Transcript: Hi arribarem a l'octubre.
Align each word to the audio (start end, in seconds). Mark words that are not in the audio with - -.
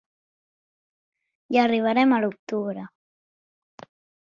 Hi 1.51 1.61
arribarem 1.65 2.17
a 2.17 2.21
l'octubre. 2.25 2.89